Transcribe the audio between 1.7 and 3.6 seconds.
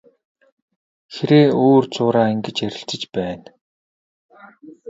зуураа ингэж ярилцаж байна.